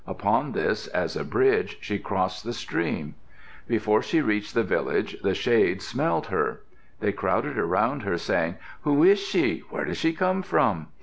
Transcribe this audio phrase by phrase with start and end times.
[0.07, 3.13] Upon this, as a bridge, she crossed the stream.
[3.67, 6.61] Before she reached the village the shades smelled her.
[7.01, 9.59] They crowded around her, saying, "Who is she?
[9.69, 10.87] Where does she come from?"